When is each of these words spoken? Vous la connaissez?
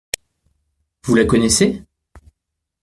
Vous 1.03 1.13
la 1.15 1.25
connaissez? 1.27 1.83